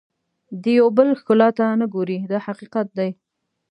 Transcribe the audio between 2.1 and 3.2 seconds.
دا حقیقت دی.